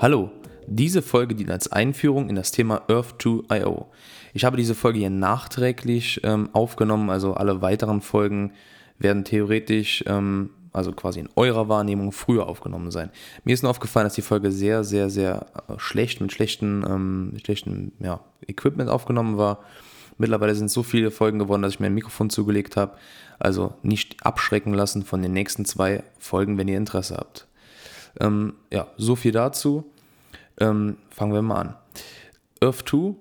Hallo, 0.00 0.30
diese 0.66 1.02
Folge 1.02 1.34
dient 1.34 1.50
als 1.50 1.70
Einführung 1.72 2.30
in 2.30 2.34
das 2.34 2.52
Thema 2.52 2.80
Earth2.io. 2.88 3.88
Ich 4.32 4.46
habe 4.46 4.56
diese 4.56 4.74
Folge 4.74 4.98
hier 4.98 5.10
nachträglich 5.10 6.22
ähm, 6.24 6.48
aufgenommen, 6.54 7.10
also 7.10 7.34
alle 7.34 7.60
weiteren 7.60 8.00
Folgen 8.00 8.54
werden 8.98 9.26
theoretisch, 9.26 10.02
ähm, 10.06 10.52
also 10.72 10.92
quasi 10.92 11.20
in 11.20 11.28
eurer 11.36 11.68
Wahrnehmung, 11.68 12.12
früher 12.12 12.46
aufgenommen 12.46 12.90
sein. 12.90 13.10
Mir 13.44 13.52
ist 13.52 13.62
nur 13.62 13.68
aufgefallen, 13.68 14.06
dass 14.06 14.14
die 14.14 14.22
Folge 14.22 14.50
sehr, 14.52 14.84
sehr, 14.84 15.10
sehr 15.10 15.44
äh, 15.68 15.74
schlecht, 15.76 16.22
mit 16.22 16.32
schlechten, 16.32 16.82
ähm, 16.88 17.36
schlechten 17.44 17.92
ja, 17.98 18.20
Equipment 18.46 18.88
aufgenommen 18.88 19.36
war. 19.36 19.58
Mittlerweile 20.16 20.54
sind 20.54 20.70
so 20.70 20.82
viele 20.82 21.10
Folgen 21.10 21.38
geworden, 21.38 21.60
dass 21.60 21.74
ich 21.74 21.80
mir 21.80 21.88
ein 21.88 21.94
Mikrofon 21.94 22.30
zugelegt 22.30 22.78
habe. 22.78 22.96
Also 23.38 23.74
nicht 23.82 24.24
abschrecken 24.24 24.72
lassen 24.72 25.04
von 25.04 25.20
den 25.20 25.34
nächsten 25.34 25.66
zwei 25.66 26.04
Folgen, 26.18 26.56
wenn 26.56 26.68
ihr 26.68 26.78
Interesse 26.78 27.18
habt. 27.18 27.46
Ähm, 28.18 28.54
ja, 28.72 28.88
so 28.96 29.14
viel 29.14 29.32
dazu. 29.32 29.84
Ähm, 30.60 30.96
fangen 31.10 31.32
wir 31.32 31.42
mal 31.42 31.60
an. 31.60 31.74
Earth 32.62 32.88
2 32.88 33.14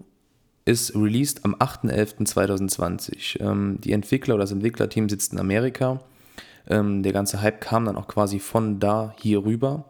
ist 0.66 0.95
released 0.95 1.45
am 1.45 1.55
8.11.2020. 1.55 3.41
Ähm, 3.41 3.80
die 3.81 3.93
Entwickler 3.93 4.35
oder 4.35 4.43
das 4.43 4.52
Entwicklerteam 4.52 5.09
sitzt 5.09 5.34
in 5.34 5.39
Amerika. 5.39 5.99
Ähm, 6.67 7.02
der 7.02 7.13
ganze 7.13 7.41
Hype 7.41 7.61
kam 7.61 7.85
dann 7.85 7.95
auch 7.95 8.07
quasi 8.07 8.39
von 8.39 8.80
da 8.80 9.13
hier 9.17 9.44
rüber. 9.44 9.85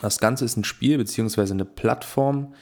Das 0.00 0.18
Ganze 0.18 0.44
ist 0.44 0.56
ein 0.56 0.64
Spiel 0.64 0.96
bzw. 0.98 1.52
eine 1.52 1.64
Plattform, 1.64 2.54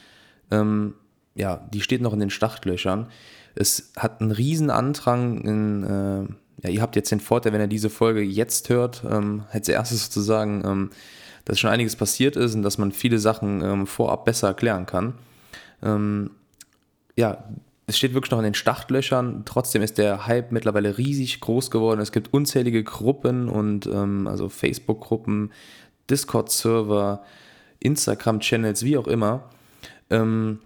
ähm, 0.51 0.95
ja, 1.35 1.67
die 1.71 1.81
steht 1.81 2.01
noch 2.01 2.13
in 2.13 2.19
den 2.19 2.29
Startlöchern. 2.31 3.07
Es 3.55 3.91
hat 3.95 4.21
einen 4.21 4.31
riesen 4.31 4.69
Andrang 4.69 5.41
in, 5.41 5.83
äh, 5.83 6.63
ja, 6.63 6.69
ihr 6.69 6.81
habt 6.81 6.95
jetzt 6.95 7.11
den 7.11 7.19
Vorteil, 7.19 7.53
wenn 7.53 7.61
ihr 7.61 7.67
diese 7.67 7.89
Folge 7.89 8.21
jetzt 8.21 8.69
hört, 8.69 9.03
ähm, 9.07 9.43
als 9.51 9.69
erstes 9.69 10.05
sozusagen, 10.05 10.63
ähm, 10.65 10.89
dass 11.47 11.59
schon 11.59 11.69
einiges 11.69 11.95
passiert 11.95 12.35
ist 12.35 12.55
und 12.55 12.61
dass 12.61 12.77
man 12.77 12.91
viele 12.91 13.19
Sachen 13.19 13.61
ähm, 13.61 13.87
vorab 13.87 14.25
besser 14.25 14.49
erklären 14.49 14.85
kann. 14.85 15.13
Ähm, 15.81 16.31
ja, 17.15 17.45
es 17.85 17.97
steht 17.97 18.13
wirklich 18.13 18.31
noch 18.31 18.39
in 18.39 18.43
den 18.43 18.53
Startlöchern. 18.53 19.43
Trotzdem 19.45 19.81
ist 19.81 19.97
der 19.97 20.27
Hype 20.27 20.51
mittlerweile 20.51 20.97
riesig 20.97 21.39
groß 21.39 21.71
geworden. 21.71 22.01
Es 22.01 22.11
gibt 22.11 22.33
unzählige 22.33 22.83
Gruppen 22.83 23.47
und 23.47 23.85
ähm, 23.87 24.27
also 24.27 24.49
Facebook-Gruppen, 24.49 25.53
Discord-Server, 26.09 27.23
Instagram-Channels, 27.79 28.83
wie 28.83 28.97
auch 28.97 29.07
immer. 29.07 29.49
Ähm, 30.09 30.59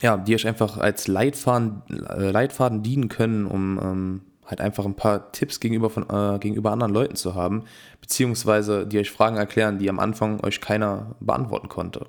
ja, 0.00 0.16
die 0.16 0.34
euch 0.34 0.46
einfach 0.46 0.78
als 0.78 1.08
Leitfaden, 1.08 1.82
äh, 1.90 2.30
Leitfaden 2.30 2.82
dienen 2.82 3.08
können, 3.08 3.44
um 3.44 3.78
ähm, 3.82 4.20
halt 4.46 4.60
einfach 4.60 4.84
ein 4.84 4.94
paar 4.94 5.32
Tipps 5.32 5.60
gegenüber, 5.60 5.90
von, 5.90 6.08
äh, 6.08 6.38
gegenüber 6.38 6.70
anderen 6.70 6.92
Leuten 6.92 7.16
zu 7.16 7.34
haben, 7.34 7.64
beziehungsweise 8.00 8.86
die 8.86 8.98
euch 8.98 9.10
Fragen 9.10 9.36
erklären, 9.36 9.78
die 9.78 9.90
am 9.90 9.98
Anfang 9.98 10.42
euch 10.44 10.60
keiner 10.60 11.16
beantworten 11.20 11.68
konnte. 11.68 12.06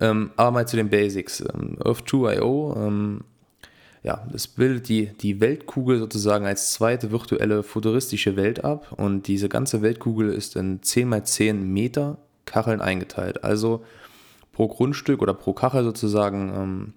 Ähm, 0.00 0.30
aber 0.36 0.50
mal 0.50 0.66
zu 0.66 0.76
den 0.76 0.88
Basics. 0.88 1.40
Ähm, 1.40 1.76
Earth2.io, 1.78 2.74
ähm, 2.76 3.20
ja, 4.02 4.26
das 4.32 4.48
bildet 4.48 4.88
die, 4.88 5.06
die 5.06 5.40
Weltkugel 5.40 5.98
sozusagen 5.98 6.44
als 6.46 6.72
zweite 6.72 7.12
virtuelle 7.12 7.62
futuristische 7.62 8.36
Welt 8.36 8.64
ab 8.64 8.92
und 8.96 9.28
diese 9.28 9.48
ganze 9.48 9.82
Weltkugel 9.82 10.30
ist 10.30 10.56
in 10.56 10.80
10x10 10.80 11.54
Meter 11.54 12.18
Kacheln 12.44 12.80
eingeteilt. 12.80 13.44
Also 13.44 13.84
pro 14.52 14.66
Grundstück 14.66 15.22
oder 15.22 15.34
pro 15.34 15.52
Kachel 15.52 15.84
sozusagen 15.84 16.52
ähm, 16.54 16.94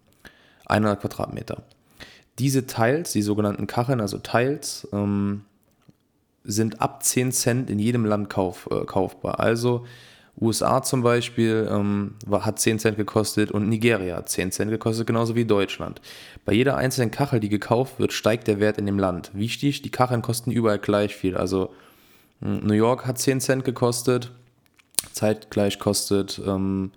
100 0.65 0.99
Quadratmeter. 0.99 1.63
Diese 2.39 2.67
Teils, 2.67 3.13
die 3.13 3.21
sogenannten 3.21 3.67
Kacheln, 3.67 4.01
also 4.01 4.17
Teils, 4.17 4.87
ähm, 4.91 5.41
sind 6.43 6.81
ab 6.81 7.03
10 7.03 7.31
Cent 7.31 7.69
in 7.69 7.79
jedem 7.79 8.05
Land 8.05 8.29
kauf, 8.29 8.67
äh, 8.71 8.85
kaufbar. 8.85 9.39
Also 9.39 9.85
USA 10.39 10.83
zum 10.83 11.01
Beispiel 11.01 11.67
ähm, 11.71 12.15
war, 12.25 12.45
hat 12.45 12.59
10 12.59 12.79
Cent 12.79 12.97
gekostet 12.97 13.51
und 13.51 13.69
Nigeria 13.69 14.17
hat 14.17 14.29
10 14.29 14.51
Cent 14.51 14.69
gekostet, 14.69 15.07
genauso 15.07 15.35
wie 15.35 15.45
Deutschland. 15.45 16.01
Bei 16.43 16.53
jeder 16.53 16.75
einzelnen 16.77 17.11
Kachel, 17.11 17.39
die 17.39 17.49
gekauft 17.49 17.99
wird, 17.99 18.11
steigt 18.11 18.47
der 18.47 18.59
Wert 18.59 18.77
in 18.77 18.85
dem 18.85 18.99
Land. 18.99 19.31
Wichtig, 19.33 19.81
die 19.81 19.91
Kacheln 19.91 20.21
kosten 20.21 20.51
überall 20.51 20.79
gleich 20.79 21.15
viel. 21.15 21.37
Also 21.37 21.73
hm, 22.41 22.65
New 22.65 22.73
York 22.73 23.07
hat 23.07 23.17
10 23.17 23.39
Cent 23.39 23.63
gekostet, 23.63 24.31
zeitgleich 25.13 25.79
kostet, 25.79 26.41
ähm, 26.45 26.91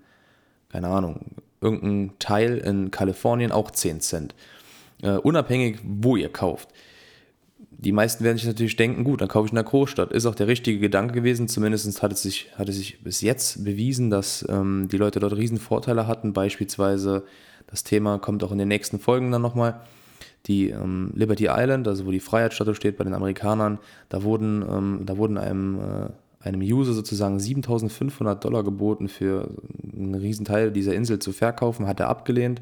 keine 0.71 0.89
Ahnung, 0.89 1.21
irgendein 1.61 2.19
Teil 2.19 2.59
in 2.59 2.91
Kalifornien 2.91 3.53
auch 3.53 3.71
10 3.71 4.01
Cent. 4.01 4.35
Äh, 5.03 5.13
unabhängig, 5.13 5.79
wo 5.85 6.17
ihr 6.17 6.29
kauft. 6.29 6.71
Die 7.71 7.93
meisten 7.93 8.25
werden 8.25 8.37
sich 8.37 8.47
natürlich 8.47 8.75
denken, 8.75 9.05
gut, 9.05 9.21
dann 9.21 9.29
kaufe 9.29 9.47
ich 9.47 9.53
in 9.53 9.57
der 9.57 9.65
Großstadt. 9.65 10.11
Ist 10.11 10.27
auch 10.27 10.35
der 10.35 10.49
richtige 10.49 10.81
Gedanke 10.81 11.15
gewesen. 11.15 11.47
Zumindest 11.47 12.03
hat 12.03 12.13
es 12.13 12.23
sich, 12.23 12.49
hat 12.57 12.69
es 12.69 12.77
sich 12.77 13.03
bis 13.05 13.21
jetzt 13.21 13.65
bewiesen, 13.65 14.11
dass 14.11 14.45
ähm, 14.49 14.89
die 14.91 14.97
Leute 14.97 15.21
dort 15.21 15.37
riesen 15.37 15.59
Vorteile 15.59 16.09
hatten. 16.09 16.33
Beispielsweise, 16.33 17.23
das 17.69 17.85
Thema 17.85 18.19
kommt 18.19 18.43
auch 18.43 18.51
in 18.51 18.59
den 18.59 18.67
nächsten 18.67 18.99
Folgen 18.99 19.31
dann 19.31 19.43
nochmal. 19.43 19.81
Die 20.47 20.71
ähm, 20.71 21.13
Liberty 21.15 21.47
Island, 21.49 21.87
also 21.87 22.05
wo 22.05 22.11
die 22.11 22.21
Freiheitsstatue 22.21 22.75
steht 22.75 22.97
bei 22.97 23.05
den 23.05 23.15
Amerikanern, 23.15 23.79
da 24.09 24.25
wurden, 24.25 24.65
ähm, 24.69 25.03
da 25.05 25.17
wurden 25.17 25.39
einem, 25.39 25.79
äh, 25.79 26.47
einem 26.47 26.63
User 26.63 26.95
sozusagen 26.95 27.39
7500 27.39 28.45
Dollar 28.45 28.65
geboten 28.65 29.09
für 29.09 29.51
einen 29.95 30.17
riesen 30.17 30.45
Teil 30.45 30.73
dieser 30.73 30.95
Insel 30.95 31.21
zu 31.21 31.33
verkaufen, 31.33 31.87
hat 31.87 32.01
er 32.01 32.09
abgelehnt. 32.09 32.61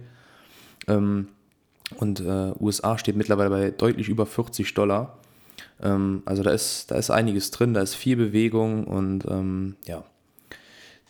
Ähm, 0.88 1.28
und 1.94 2.20
äh, 2.20 2.52
USA 2.58 2.98
steht 2.98 3.16
mittlerweile 3.16 3.50
bei 3.50 3.70
deutlich 3.70 4.08
über 4.08 4.26
40 4.26 4.74
Dollar. 4.74 5.18
Ähm, 5.80 6.22
also 6.24 6.42
da 6.42 6.50
ist, 6.50 6.90
da 6.90 6.96
ist 6.96 7.10
einiges 7.10 7.50
drin, 7.50 7.74
da 7.74 7.80
ist 7.80 7.94
viel 7.94 8.16
Bewegung 8.16 8.84
und 8.84 9.24
ähm, 9.28 9.76
ja. 9.86 10.04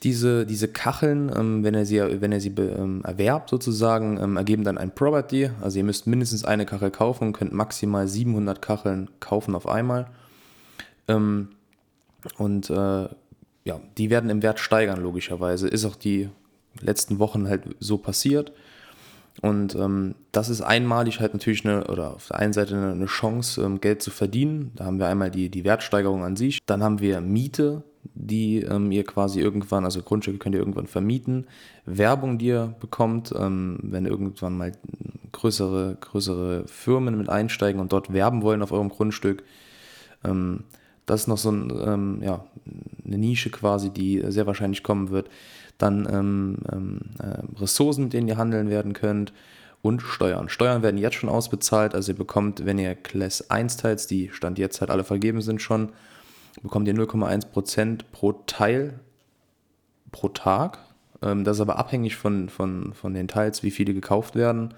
Diese, 0.02 0.44
diese 0.44 0.68
Kacheln, 0.68 1.32
ähm, 1.34 1.64
wenn 1.64 1.74
er 1.74 1.86
sie, 1.86 2.20
wenn 2.20 2.30
er 2.30 2.40
sie 2.40 2.52
ähm, 2.58 3.02
erwerbt 3.02 3.48
sozusagen, 3.48 4.20
ähm, 4.20 4.36
ergeben 4.36 4.62
dann 4.62 4.76
ein 4.76 4.94
Property. 4.94 5.50
Also 5.62 5.78
ihr 5.78 5.84
müsst 5.84 6.06
mindestens 6.06 6.44
eine 6.44 6.66
Kachel 6.66 6.90
kaufen 6.90 7.28
und 7.28 7.32
könnt 7.32 7.54
maximal 7.54 8.06
700 8.06 8.60
Kacheln 8.60 9.08
kaufen 9.20 9.54
auf 9.54 9.66
einmal. 9.66 10.08
Ähm, 11.08 11.48
und 12.36 12.68
äh, 12.68 13.08
ja, 13.64 13.80
die 13.96 14.10
werden 14.10 14.28
im 14.28 14.42
Wert 14.42 14.60
steigern 14.60 15.00
logischerweise. 15.00 15.66
Ist 15.66 15.86
auch 15.86 15.96
die 15.96 16.28
letzten 16.80 17.18
Wochen 17.18 17.48
halt 17.48 17.62
so 17.80 17.96
passiert. 17.96 18.52
Und 19.42 19.74
ähm, 19.74 20.14
das 20.32 20.48
ist 20.48 20.62
einmalig 20.62 21.20
halt 21.20 21.34
natürlich 21.34 21.64
eine, 21.66 21.86
oder 21.88 22.14
auf 22.14 22.28
der 22.28 22.38
einen 22.38 22.52
Seite 22.52 22.76
eine, 22.76 22.92
eine 22.92 23.06
Chance, 23.06 23.62
ähm, 23.62 23.80
Geld 23.80 24.02
zu 24.02 24.10
verdienen. 24.10 24.72
Da 24.76 24.86
haben 24.86 24.98
wir 24.98 25.08
einmal 25.08 25.30
die, 25.30 25.50
die 25.50 25.64
Wertsteigerung 25.64 26.24
an 26.24 26.36
sich. 26.36 26.58
Dann 26.66 26.82
haben 26.82 27.00
wir 27.00 27.20
Miete, 27.20 27.82
die 28.14 28.62
ähm, 28.62 28.90
ihr 28.92 29.04
quasi 29.04 29.40
irgendwann, 29.40 29.84
also 29.84 30.02
Grundstücke 30.02 30.38
könnt 30.38 30.54
ihr 30.54 30.60
irgendwann 30.60 30.86
vermieten. 30.86 31.46
Werbung, 31.84 32.38
die 32.38 32.46
ihr 32.46 32.74
bekommt, 32.80 33.34
ähm, 33.36 33.78
wenn 33.82 34.06
irgendwann 34.06 34.56
mal 34.56 34.72
größere, 35.32 35.96
größere 36.00 36.66
Firmen 36.66 37.18
mit 37.18 37.28
einsteigen 37.28 37.80
und 37.80 37.92
dort 37.92 38.12
werben 38.12 38.42
wollen 38.42 38.62
auf 38.62 38.72
eurem 38.72 38.88
Grundstück. 38.88 39.42
Ähm, 40.24 40.64
das 41.04 41.22
ist 41.22 41.26
noch 41.28 41.38
so 41.38 41.50
ein, 41.50 41.72
ähm, 41.84 42.22
ja, 42.22 42.44
eine 43.06 43.18
Nische 43.18 43.50
quasi, 43.50 43.90
die 43.90 44.22
sehr 44.28 44.46
wahrscheinlich 44.46 44.82
kommen 44.82 45.10
wird 45.10 45.28
dann 45.78 46.08
ähm, 46.10 46.56
ähm, 46.72 47.00
äh, 47.18 47.60
Ressourcen, 47.60 48.04
mit 48.04 48.12
denen 48.12 48.28
ihr 48.28 48.36
handeln 48.36 48.70
werden 48.70 48.92
könnt 48.92 49.32
und 49.82 50.00
Steuern. 50.00 50.48
Steuern 50.48 50.82
werden 50.82 50.98
jetzt 50.98 51.16
schon 51.16 51.28
ausbezahlt, 51.28 51.94
also 51.94 52.12
ihr 52.12 52.18
bekommt, 52.18 52.64
wenn 52.64 52.78
ihr 52.78 52.94
Class 52.94 53.50
1 53.50 53.76
Teils, 53.76 54.06
die 54.06 54.30
Stand 54.32 54.58
jetzt 54.58 54.80
halt 54.80 54.90
alle 54.90 55.04
vergeben 55.04 55.42
sind 55.42 55.60
schon, 55.60 55.90
bekommt 56.62 56.88
ihr 56.88 56.94
0,1% 56.94 58.00
pro 58.10 58.32
Teil 58.46 59.00
pro 60.12 60.28
Tag. 60.28 60.78
Ähm, 61.22 61.44
das 61.44 61.58
ist 61.58 61.60
aber 61.60 61.78
abhängig 61.78 62.16
von, 62.16 62.48
von, 62.48 62.94
von 62.94 63.12
den 63.12 63.28
Teils, 63.28 63.62
wie 63.62 63.70
viele 63.70 63.92
gekauft 63.92 64.34
werden. 64.34 64.74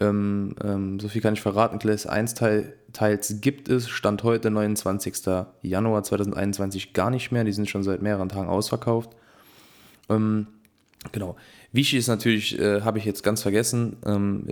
Ähm, 0.00 0.54
ähm, 0.64 0.98
so 0.98 1.08
viel 1.08 1.20
kann 1.20 1.34
ich 1.34 1.42
verraten. 1.42 1.78
Class 1.78 2.06
1 2.06 2.34
Teil, 2.34 2.74
Teils 2.92 3.40
gibt 3.40 3.68
es, 3.68 3.88
Stand 3.88 4.22
heute, 4.22 4.50
29. 4.50 5.14
Januar 5.62 6.02
2021, 6.02 6.92
gar 6.92 7.10
nicht 7.10 7.30
mehr. 7.30 7.44
Die 7.44 7.52
sind 7.52 7.68
schon 7.68 7.82
seit 7.82 8.02
mehreren 8.02 8.30
Tagen 8.30 8.48
ausverkauft. 8.48 9.10
Ähm, 10.08 10.46
genau. 11.12 11.36
Wichtig 11.72 12.00
ist 12.00 12.08
natürlich, 12.08 12.58
äh, 12.58 12.80
habe 12.80 12.98
ich 12.98 13.04
jetzt 13.04 13.22
ganz 13.22 13.42
vergessen, 13.42 13.96
ähm, 14.04 14.48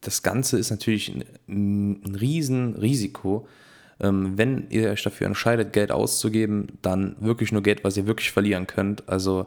das 0.00 0.22
Ganze 0.22 0.58
ist 0.58 0.70
natürlich 0.70 1.08
ein, 1.48 2.00
ein 2.04 2.14
Riesenrisiko. 2.14 3.48
Ähm, 3.98 4.36
wenn 4.36 4.66
ihr 4.68 4.90
euch 4.90 5.02
dafür 5.02 5.26
entscheidet, 5.26 5.72
Geld 5.72 5.90
auszugeben, 5.90 6.66
dann 6.82 7.16
wirklich 7.18 7.50
nur 7.50 7.62
Geld, 7.62 7.82
was 7.82 7.96
ihr 7.96 8.06
wirklich 8.06 8.30
verlieren 8.30 8.66
könnt. 8.66 9.08
Also, 9.08 9.46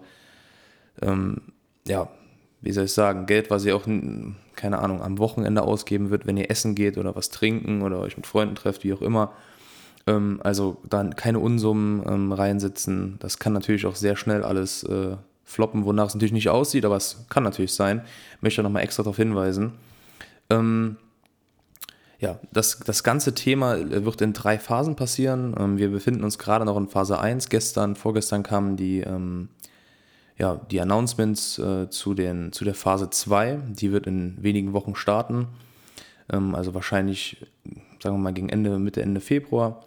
ähm, 1.02 1.42
ja, 1.88 2.10
wie 2.62 2.72
soll 2.72 2.86
ich 2.86 2.94
sagen, 2.94 3.28
Geld, 3.28 3.50
was 3.50 3.64
ihr 3.66 3.76
auch, 3.76 3.86
keine 4.60 4.80
Ahnung, 4.80 5.02
am 5.02 5.18
Wochenende 5.18 5.64
ausgeben 5.64 6.10
wird, 6.10 6.28
wenn 6.28 6.38
ihr 6.38 6.52
essen 6.52 6.76
geht 6.76 6.98
oder 6.98 7.16
was 7.16 7.30
trinken 7.30 7.82
oder 7.82 8.00
euch 8.00 8.18
mit 8.18 8.28
Freunden 8.28 8.56
trefft, 8.56 8.84
wie 8.84 8.94
auch 8.94 9.02
immer. 9.02 9.32
Ähm, 10.06 10.42
also 10.44 10.78
dann 10.88 11.16
keine 11.16 11.40
Unsummen 11.40 12.04
ähm, 12.08 12.32
reinsetzen. 12.34 13.16
Das 13.20 13.40
kann 13.40 13.54
natürlich 13.54 13.86
auch 13.86 13.96
sehr 13.96 14.18
schnell 14.18 14.44
alles 14.44 14.84
äh, 14.84 15.16
floppen, 15.46 15.86
wonach 15.86 16.08
es 16.08 16.14
natürlich 16.14 16.34
nicht 16.34 16.50
aussieht, 16.50 16.86
aber 16.86 16.98
es 16.98 17.26
kann 17.30 17.44
natürlich 17.44 17.74
sein. 17.74 18.02
Ich 18.36 18.42
möchte 18.42 18.62
nochmal 18.62 18.84
extra 18.84 19.04
darauf 19.04 19.18
hinweisen. 19.18 19.72
Ähm, 20.50 20.98
ja, 22.20 22.38
das, 22.52 22.80
das 22.80 23.04
ganze 23.04 23.34
Thema 23.34 23.78
wird 24.06 24.22
in 24.22 24.34
drei 24.34 24.60
Phasen 24.60 24.98
passieren. 24.98 25.56
Ähm, 25.58 25.78
wir 25.78 25.90
befinden 25.90 26.26
uns 26.26 26.38
gerade 26.38 26.66
noch 26.66 26.76
in 26.76 26.90
Phase 26.90 27.18
1. 27.18 27.48
Gestern, 27.48 27.96
vorgestern 27.96 28.44
kamen 28.44 28.76
die, 28.76 29.00
ähm, 29.00 29.48
ja, 30.40 30.56
die 30.72 30.80
Announcements 30.80 31.60
äh, 31.60 31.90
zu, 31.90 32.14
den, 32.14 32.52
zu 32.54 32.64
der 32.64 32.74
Phase 32.74 33.10
2, 33.10 33.60
die 33.70 33.92
wird 33.92 34.08
in 34.08 34.38
wenigen 34.42 34.74
Wochen 34.74 34.96
starten. 34.96 35.48
Ähm, 36.32 36.56
also 36.56 36.74
wahrscheinlich, 36.74 37.46
sagen 38.02 38.16
wir 38.16 38.20
mal, 38.20 38.34
gegen 38.34 38.50
Ende, 38.50 38.80
Mitte, 38.80 39.02
Ende 39.02 39.20
Februar 39.20 39.84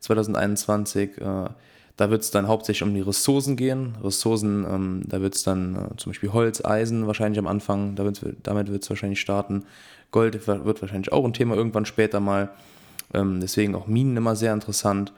2021. 0.00 1.18
Äh, 1.18 1.48
da 1.96 2.10
wird 2.10 2.22
es 2.22 2.30
dann 2.30 2.46
hauptsächlich 2.46 2.86
um 2.86 2.94
die 2.94 3.00
Ressourcen 3.00 3.56
gehen. 3.56 3.96
Ressourcen, 4.02 4.64
ähm, 4.70 5.02
da 5.06 5.20
wird 5.20 5.34
es 5.34 5.42
dann 5.42 5.74
äh, 5.74 5.96
zum 5.96 6.10
Beispiel 6.10 6.32
Holz, 6.32 6.64
Eisen 6.64 7.08
wahrscheinlich 7.08 7.38
am 7.40 7.48
Anfang, 7.48 7.96
damit, 7.96 8.20
damit 8.44 8.70
wird 8.70 8.84
es 8.84 8.90
wahrscheinlich 8.90 9.20
starten. 9.20 9.64
Gold 10.12 10.46
wird 10.46 10.80
wahrscheinlich 10.80 11.10
auch 11.10 11.24
ein 11.24 11.32
Thema 11.32 11.56
irgendwann 11.56 11.84
später 11.84 12.20
mal. 12.20 12.50
Ähm, 13.12 13.40
deswegen 13.40 13.74
auch 13.74 13.88
Minen 13.88 14.16
immer 14.16 14.36
sehr 14.36 14.52
interessant. 14.52 15.12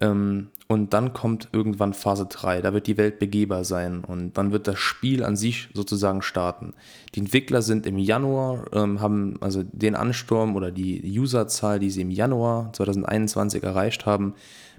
Ähm, 0.00 0.48
und 0.66 0.92
dann 0.94 1.12
kommt 1.12 1.48
irgendwann 1.52 1.92
Phase 1.92 2.26
3, 2.26 2.62
da 2.62 2.72
wird 2.72 2.86
die 2.86 2.96
Welt 2.96 3.18
begehbar 3.18 3.64
sein. 3.64 4.02
Und 4.04 4.38
dann 4.38 4.50
wird 4.50 4.66
das 4.66 4.78
Spiel 4.78 5.22
an 5.22 5.36
sich 5.36 5.68
sozusagen 5.74 6.22
starten. 6.22 6.72
Die 7.14 7.20
Entwickler 7.20 7.62
sind 7.62 7.86
im 7.86 7.98
Januar, 7.98 8.64
ähm, 8.72 9.00
haben 9.00 9.36
also 9.40 9.62
den 9.62 9.94
Ansturm 9.94 10.56
oder 10.56 10.70
die 10.70 11.02
Userzahl, 11.18 11.78
die 11.78 11.90
sie 11.90 12.02
im 12.02 12.10
Januar 12.10 12.72
2021 12.72 13.62
erreicht 13.62 14.06
haben, 14.06 14.34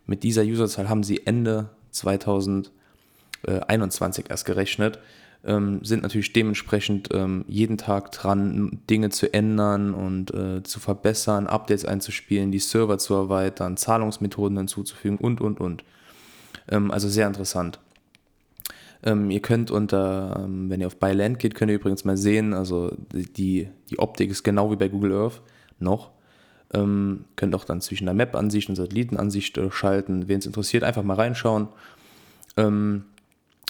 mit 0.06 0.24
dieser 0.24 0.44
Userzahl 0.44 0.90
haben 0.90 1.04
sie 1.04 1.26
Ende 1.26 1.70
2021 1.92 2.72
erst 3.48 4.46
gerechnet 4.46 5.00
ähm, 5.46 5.84
sind 5.84 6.04
natürlich 6.04 6.34
dementsprechend 6.34 7.10
ähm, 7.14 7.46
jeden 7.48 7.78
Tag 7.78 8.12
dran, 8.12 8.80
Dinge 8.90 9.10
zu 9.10 9.32
ändern 9.32 9.94
und 9.94 10.34
äh, 10.34 10.64
zu 10.64 10.80
verbessern, 10.80 11.48
Updates 11.48 11.86
einzuspielen, 11.86 12.52
die 12.52 12.60
Server 12.60 12.98
zu 12.98 13.14
erweitern, 13.14 13.78
Zahlungsmethoden 13.78 14.58
hinzuzufügen 14.58 15.18
und, 15.18 15.42
und, 15.42 15.60
und. 15.60 15.84
Ähm, 16.70 16.90
also 16.90 17.08
sehr 17.08 17.28
interessant. 17.28 17.80
Ähm, 19.04 19.30
ihr 19.30 19.42
könnt 19.42 19.70
unter, 19.70 20.42
ähm, 20.44 20.70
wenn 20.70 20.82
ihr 20.82 20.88
auf 20.88 20.98
Byland 20.98 21.38
geht, 21.38 21.54
könnt 21.54 21.70
ihr 21.70 21.76
übrigens 21.76 22.06
mal 22.06 22.18
sehen, 22.18 22.54
also 22.54 22.92
die, 23.14 23.70
die 23.90 24.00
Optik 24.00 24.32
ist 24.32 24.44
genau 24.44 24.72
wie 24.72 24.78
bei 24.78 24.88
Google 24.88 25.14
Earth 25.14 25.44
noch. 25.78 26.10
Ähm, 26.74 27.26
könnt 27.36 27.54
auch 27.54 27.66
dann 27.66 27.82
zwischen 27.82 28.06
der 28.06 28.16
Map-Ansicht 28.16 28.68
und 28.70 28.76
Satellitenansicht 28.76 29.60
äh, 29.60 29.70
schalten. 29.70 30.28
Wen 30.28 30.40
es 30.40 30.48
interessiert, 30.48 30.84
einfach 30.84 31.04
mal 31.04 31.14
reinschauen. 31.14 31.68
Ähm, 32.58 33.04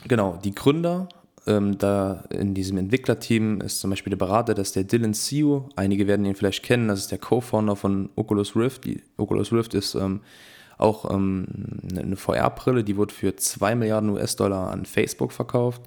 genau, 0.07 0.40
die 0.44 0.56
Gründer 0.56 1.07
ähm, 1.48 1.78
da 1.78 2.24
in 2.30 2.54
diesem 2.54 2.78
Entwicklerteam 2.78 3.62
ist 3.62 3.80
zum 3.80 3.92
Beispiel 3.92 4.10
der 4.10 4.18
Berater, 4.18 4.54
das 4.54 4.69
ist 4.69 4.75
der 4.75 4.84
Dylan 4.84 5.13
Siu. 5.13 5.63
Einige 5.75 6.07
werden 6.07 6.25
ihn 6.25 6.36
vielleicht 6.36 6.63
kennen, 6.63 6.88
das 6.88 7.00
ist 7.00 7.12
der 7.12 7.19
Co-Founder 7.19 7.75
von 7.75 8.10
Oculus 8.16 8.56
Rift. 8.56 8.86
Die 8.86 9.04
Oculus 9.18 9.52
Rift 9.52 9.74
ist 9.74 9.96
ähm, 9.96 10.22
auch 10.78 11.10
ähm, 11.12 11.46
eine 11.96 12.16
VR-Brille, 12.16 12.84
die 12.84 12.98
wurde 12.98 13.13
für 13.13 13.36
2 13.36 13.75
Milliarden 13.75 14.10
US-Dollar 14.10 14.72
an 14.72 14.86
Facebook 14.86 15.31
verkauft. 15.31 15.84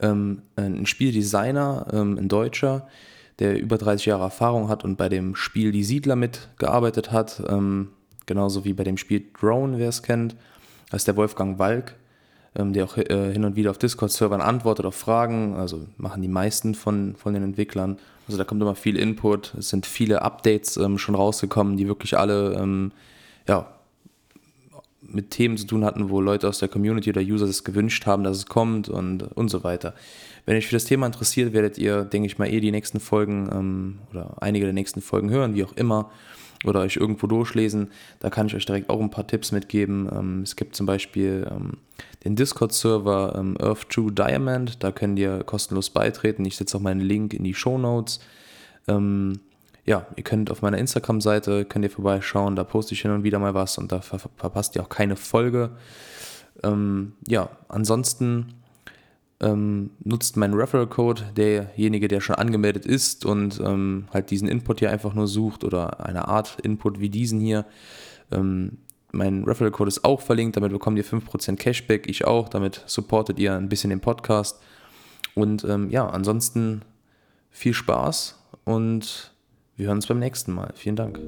Ähm, 0.00 0.42
ein 0.56 0.86
Spieldesigner, 0.86 1.86
ähm, 1.92 2.18
ein 2.18 2.28
Deutscher, 2.28 2.86
der 3.38 3.58
über 3.58 3.78
30 3.78 4.06
Jahre 4.06 4.24
Erfahrung 4.24 4.68
hat 4.68 4.84
und 4.84 4.96
bei 4.96 5.08
dem 5.08 5.34
Spiel 5.34 5.72
Die 5.72 5.84
Siedler 5.84 6.14
mitgearbeitet 6.16 7.10
hat, 7.10 7.42
ähm, 7.48 7.88
genauso 8.26 8.64
wie 8.64 8.74
bei 8.74 8.84
dem 8.84 8.98
Spiel 8.98 9.24
Drone, 9.40 9.78
wer 9.78 9.88
es 9.88 10.02
kennt. 10.02 10.36
Das 10.90 11.02
ist 11.02 11.08
der 11.08 11.16
Wolfgang 11.16 11.58
Walk 11.58 11.94
ähm, 12.58 12.72
der 12.72 12.84
auch 12.84 12.96
äh, 12.96 13.32
hin 13.32 13.44
und 13.44 13.56
wieder 13.56 13.70
auf 13.70 13.78
Discord-Servern 13.78 14.40
antwortet 14.40 14.84
auf 14.84 14.94
Fragen, 14.94 15.54
also 15.54 15.86
machen 15.96 16.22
die 16.22 16.28
meisten 16.28 16.74
von, 16.74 17.14
von 17.16 17.34
den 17.34 17.42
Entwicklern. 17.42 17.98
Also 18.26 18.36
da 18.36 18.44
kommt 18.44 18.60
immer 18.60 18.74
viel 18.74 18.96
Input, 18.96 19.54
es 19.58 19.70
sind 19.70 19.86
viele 19.86 20.22
Updates 20.22 20.76
ähm, 20.76 20.98
schon 20.98 21.14
rausgekommen, 21.14 21.76
die 21.76 21.88
wirklich 21.88 22.18
alle 22.18 22.54
ähm, 22.54 22.92
ja, 23.46 23.66
mit 25.00 25.30
Themen 25.30 25.56
zu 25.56 25.66
tun 25.66 25.84
hatten, 25.84 26.10
wo 26.10 26.20
Leute 26.20 26.48
aus 26.48 26.58
der 26.58 26.68
Community 26.68 27.10
oder 27.10 27.22
User 27.22 27.46
es 27.46 27.64
gewünscht 27.64 28.06
haben, 28.06 28.24
dass 28.24 28.36
es 28.36 28.46
kommt 28.46 28.88
und, 28.88 29.22
und 29.22 29.48
so 29.48 29.64
weiter. 29.64 29.94
Wenn 30.44 30.56
euch 30.56 30.66
für 30.66 30.76
das 30.76 30.84
Thema 30.84 31.06
interessiert, 31.06 31.52
werdet 31.52 31.78
ihr, 31.78 32.04
denke 32.04 32.26
ich 32.26 32.38
mal, 32.38 32.52
eh 32.52 32.60
die 32.60 32.70
nächsten 32.70 33.00
Folgen 33.00 33.48
ähm, 33.52 33.98
oder 34.10 34.36
einige 34.40 34.66
der 34.66 34.74
nächsten 34.74 35.00
Folgen 35.00 35.30
hören, 35.30 35.54
wie 35.54 35.64
auch 35.64 35.72
immer 35.76 36.10
oder 36.64 36.80
euch 36.80 36.96
irgendwo 36.96 37.26
durchlesen. 37.26 37.90
Da 38.20 38.30
kann 38.30 38.46
ich 38.46 38.54
euch 38.54 38.66
direkt 38.66 38.90
auch 38.90 39.00
ein 39.00 39.10
paar 39.10 39.26
Tipps 39.26 39.52
mitgeben. 39.52 40.08
Ähm, 40.12 40.42
es 40.42 40.56
gibt 40.56 40.74
zum 40.74 40.86
Beispiel 40.86 41.48
ähm, 41.50 41.78
den 42.24 42.36
Discord-Server 42.36 43.34
ähm, 43.36 43.56
Earth 43.60 43.88
True 43.90 44.12
Diamond. 44.12 44.82
Da 44.82 44.92
könnt 44.92 45.18
ihr 45.18 45.44
kostenlos 45.44 45.90
beitreten. 45.90 46.44
Ich 46.44 46.56
setze 46.56 46.76
auch 46.76 46.82
meinen 46.82 47.00
Link 47.00 47.34
in 47.34 47.44
die 47.44 47.54
Show 47.54 47.78
Notes. 47.78 48.20
ja, 48.86 50.06
ihr 50.16 50.24
könnt 50.24 50.50
auf 50.50 50.62
meiner 50.62 50.78
Instagram-Seite 50.78 51.64
könnt 51.64 51.84
ihr 51.84 51.90
vorbeischauen. 51.90 52.56
Da 52.56 52.64
poste 52.64 52.94
ich 52.94 53.02
hin 53.02 53.10
und 53.10 53.22
wieder 53.22 53.38
mal 53.38 53.54
was 53.54 53.78
und 53.78 53.92
da 53.92 54.00
ver 54.00 54.18
verpasst 54.18 54.76
ihr 54.76 54.82
auch 54.82 54.88
keine 54.88 55.16
Folge. 55.16 55.70
ja, 57.26 57.50
ansonsten 57.68 58.54
ähm, 59.40 59.90
nutzt 60.02 60.36
meinen 60.36 60.54
Referral-Code, 60.54 61.32
derjenige, 61.36 62.08
der 62.08 62.20
schon 62.20 62.36
angemeldet 62.36 62.86
ist 62.86 63.24
und 63.24 63.60
ähm, 63.60 64.08
halt 64.12 64.30
diesen 64.30 64.48
Input 64.48 64.80
hier 64.80 64.90
einfach 64.90 65.14
nur 65.14 65.28
sucht 65.28 65.64
oder 65.64 66.04
eine 66.04 66.26
Art 66.26 66.58
Input 66.62 67.00
wie 67.00 67.08
diesen 67.08 67.40
hier. 67.40 67.64
Ähm, 68.32 68.78
mein 69.12 69.44
Referral-Code 69.44 69.88
ist 69.88 70.04
auch 70.04 70.20
verlinkt, 70.20 70.56
damit 70.56 70.72
bekommt 70.72 70.98
ihr 70.98 71.04
5% 71.04 71.56
Cashback, 71.56 72.08
ich 72.08 72.26
auch, 72.26 72.48
damit 72.48 72.82
supportet 72.86 73.38
ihr 73.38 73.54
ein 73.54 73.68
bisschen 73.68 73.90
den 73.90 74.00
Podcast. 74.00 74.60
Und 75.34 75.64
ähm, 75.64 75.88
ja, 75.90 76.06
ansonsten 76.08 76.82
viel 77.50 77.74
Spaß 77.74 78.38
und 78.64 79.32
wir 79.76 79.86
hören 79.86 79.98
uns 79.98 80.06
beim 80.08 80.18
nächsten 80.18 80.52
Mal. 80.52 80.72
Vielen 80.74 80.96
Dank. 80.96 81.20